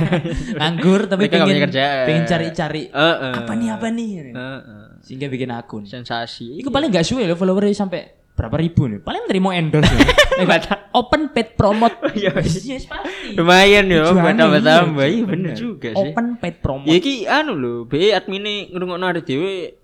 nganggur 0.59 1.01
tapi 1.07 1.25
Mereka 1.25 1.37
pengen 1.41 1.71
pengen 2.05 2.25
cari-cari 2.27 2.83
Heeh. 2.87 3.33
apa 3.35 3.53
nih 3.55 3.69
apa 3.71 3.87
nih 3.89 4.09
Heeh. 4.31 4.61
sehingga 5.01 5.27
bikin 5.27 5.51
akun. 5.51 5.85
Sensasi. 5.85 6.61
Iku 6.61 6.69
paling 6.69 6.89
gak 6.89 7.05
suwe 7.05 7.25
lo 7.25 7.33
followernya 7.33 7.73
sampai 7.75 8.01
berapa 8.35 8.57
ribu 8.57 8.89
nih. 8.89 9.01
Paling 9.01 9.25
terima 9.25 9.53
endorse 9.53 9.89
ya. 9.97 10.05
Open 10.95 11.27
paid 11.29 11.59
promote. 11.59 11.99
Iya, 12.15 12.31
Yes, 12.39 12.87
pasti. 12.87 13.35
Lumayan 13.35 13.91
ya, 13.91 14.07
Tujuannya 14.07 14.39
tambah-tambah. 14.39 15.03
iya, 15.03 15.11
Iya 15.11 15.25
bener. 15.27 15.51
bener 15.51 15.59
juga 15.59 15.89
sih. 15.91 15.99
Open 15.99 16.27
paid 16.39 16.57
promote. 16.63 16.87
Ya 16.87 16.95
iki 16.97 17.15
anu 17.27 17.53
lho, 17.53 17.75
be 17.85 18.15
admine 18.15 18.71
ngrungokno 18.71 19.05
arek 19.05 19.27
dhewe. 19.27 19.75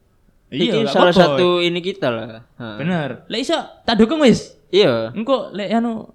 Iya, 0.50 0.86
salah 0.86 1.10
satu 1.10 1.58
ini 1.58 1.78
kita 1.78 2.10
lah. 2.10 2.46
Ha. 2.56 2.78
Bener. 2.78 3.26
Lek 3.26 3.42
iso 3.42 3.58
tak 3.82 3.98
dukung 3.98 4.22
wis. 4.22 4.54
Iya. 4.70 5.10
Engko 5.10 5.50
lek 5.50 5.70
anu 5.70 6.10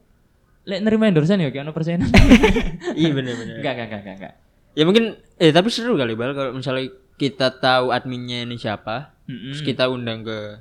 lek 0.64 0.80
nerima 0.80 1.06
endorsean 1.06 1.40
ya 1.40 1.52
kayak 1.52 1.68
anu 1.68 1.76
persenan. 1.76 2.08
Iya 3.00 3.12
bener-bener. 3.12 3.60
Enggak, 3.60 3.74
enggak, 3.76 4.00
enggak, 4.00 4.16
enggak. 4.16 4.34
Ya 4.76 4.84
mungkin 4.84 5.06
eh 5.36 5.52
tapi 5.52 5.68
seru 5.72 5.96
kali 5.96 6.16
Bal 6.16 6.32
kalau 6.32 6.52
misalnya 6.52 6.88
kita 7.16 7.48
tahu 7.60 7.92
adminnya 7.92 8.44
ini 8.44 8.56
siapa, 8.56 9.16
Mm-mm. 9.24 9.52
terus 9.56 9.64
kita 9.64 9.88
undang 9.88 10.24
ke 10.24 10.60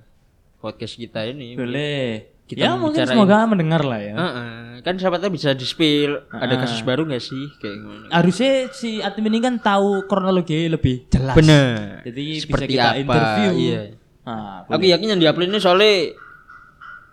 podcast 0.58 0.94
kita 0.94 1.26
ini. 1.26 1.58
Boleh. 1.58 2.33
Kita 2.44 2.60
ya 2.60 2.76
mungkin 2.76 3.02
semoga 3.02 3.44
mendengar 3.44 3.80
lah 3.80 3.96
ya. 3.98 4.14
Heeh. 4.14 4.52
Kan 4.80 5.00
siapa 5.00 5.16
tahu 5.16 5.32
bisa 5.32 5.56
di-spill 5.56 6.28
ada 6.28 6.54
Ah. 6.54 6.60
kasus 6.60 6.84
baru 6.84 7.08
gak 7.08 7.18
sih 7.18 7.48
kayak 7.56 7.76
ngono. 7.78 8.06
Harusnya 8.08 8.52
si 8.70 9.00
admin 9.00 9.32
ini 9.32 9.40
kan 9.40 9.56
tahu 9.56 10.04
kronologi 10.04 10.68
lebih 10.68 11.08
jelas. 11.08 11.32
Bener. 11.32 12.04
Jadi 12.04 12.24
Seperti 12.36 12.68
bisa 12.68 12.68
kita 12.68 12.88
apa, 12.90 13.00
interview. 13.00 13.50
iya. 13.56 13.80
Nah, 14.24 14.64
Aku 14.66 14.84
yakin 14.84 15.08
yang 15.10 15.20
diupload 15.20 15.48
ini 15.48 15.58
soalnya 15.58 16.12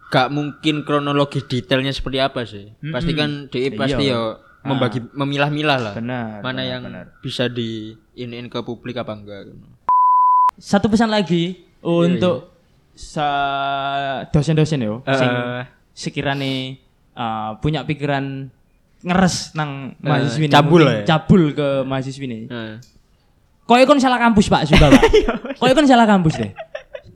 gak 0.10 0.28
mungkin 0.30 0.84
kronologi 0.84 1.40
detailnya 1.42 1.90
seperti 1.90 2.20
apa 2.20 2.44
sih. 2.44 2.76
Pasti 2.84 3.12
kan 3.14 3.48
DI 3.48 3.72
pasti 3.72 4.04
Iya. 4.04 4.12
ya 4.12 4.20
membagi 4.62 5.00
memilah-milah 5.10 5.80
lah. 5.82 5.94
benar. 5.96 6.44
Mana 6.44 6.60
benar, 6.60 6.64
yang 6.68 6.82
benar. 6.84 7.06
bisa 7.18 7.48
di 7.48 7.96
iniin 8.14 8.46
ke 8.46 8.60
publik 8.60 8.94
apa 8.96 9.16
enggak. 9.16 9.48
Satu 10.54 10.86
pesan 10.86 11.08
lagi 11.08 11.56
untuk 11.82 12.52
sa 12.94 13.28
dosen-dosen 14.30 14.80
yo 14.80 15.02
Eh. 15.04 15.16
sing 15.16 15.32
sekiranya 15.92 16.76
uh, 17.16 17.50
punya 17.60 17.84
pikiran 17.84 18.50
ngeres 19.02 19.58
nang 19.58 19.98
mahasiswi 19.98 20.46
ini, 20.46 20.54
cabul 20.54 20.82
ya. 20.86 21.02
cabul 21.04 21.42
ke 21.52 21.82
mahasiswi 21.82 22.26
ini. 22.26 22.40
Heeh. 22.46 22.76
Koyo 23.66 23.84
kon 23.88 23.98
salah 23.98 24.20
kampus 24.20 24.46
Pak 24.46 24.68
sumpah 24.68 24.90
Pak. 24.94 25.04
Koyo 25.58 25.74
kon 25.74 25.88
salah 25.88 26.06
kampus 26.06 26.38
deh. 26.38 26.52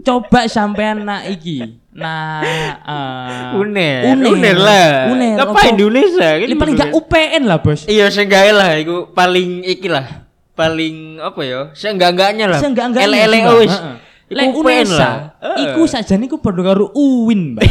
Coba 0.02 0.46
sampean 0.46 1.02
nak 1.02 1.26
iki. 1.28 1.82
Nah, 1.96 2.44
uh, 2.84 3.58
Uner, 3.58 4.04
uner, 4.20 4.58
lah. 4.60 5.10
Uner. 5.10 5.40
Ngapain 5.40 5.74
di 5.74 5.82
Indonesia? 5.82 6.30
Ini 6.38 6.54
paling 6.54 6.76
gak. 6.76 6.92
UPN 6.92 7.48
lah, 7.48 7.58
Bos. 7.64 7.88
Iya, 7.88 8.12
seenggaknya 8.12 8.54
lah 8.54 8.70
iku 8.78 9.10
paling 9.16 9.64
iki 9.64 9.88
lah. 9.88 10.28
Paling 10.54 11.24
apa 11.24 11.42
ya? 11.42 11.62
Seenggak-enggaknya 11.72 12.52
lah. 12.52 12.60
Seenggak-enggaknya. 12.60 13.50
Wis. 13.64 13.76
Lek 14.26 14.58
Unesa, 14.58 15.38
lah. 15.38 15.54
iku 15.62 15.86
sajane 15.86 16.26
iku 16.26 16.42
padha 16.42 16.66
karo 16.66 16.90
UIN, 16.98 17.54
Mbak. 17.54 17.66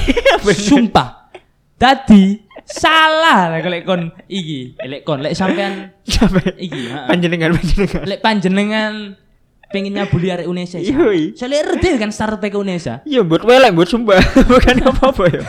Sumpah. 0.71 1.27
Dadi 1.75 2.39
salah 2.63 3.51
lah 3.51 3.59
lek 3.61 3.83
kon 3.83 4.15
iki. 4.31 4.79
Lek 4.79 5.03
kon 5.03 5.19
lek 5.19 5.35
sampean 5.35 5.91
iki, 6.65 6.87
panjenengan 7.11 7.51
panjenengan. 7.59 8.03
Lek 8.07 8.21
panjenengan 8.23 8.93
pengen 9.75 9.99
nyabuli 9.99 10.31
arek 10.31 10.47
Unesa. 10.47 10.79
Yoi. 10.79 11.35
Soalnya 11.35 11.75
redel 11.75 11.99
kan 11.99 12.15
start 12.15 12.39
PK 12.39 12.55
Unesa. 12.55 13.03
Iya, 13.03 13.27
buat 13.27 13.43
welek, 13.43 13.75
buat 13.75 13.91
sumpah. 13.91 14.23
Bukan 14.55 14.77
apa-apa 14.87 15.25
ya. 15.27 15.43